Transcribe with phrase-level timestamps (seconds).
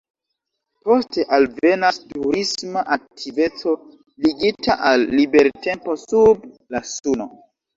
[0.87, 3.75] Poste alvenas turisma aktiveco
[4.27, 7.31] ligita al libertempo sub la suno.